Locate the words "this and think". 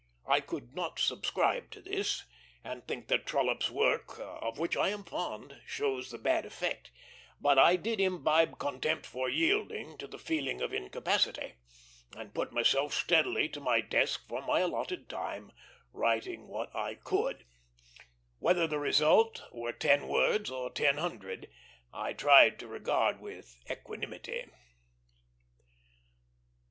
1.79-3.07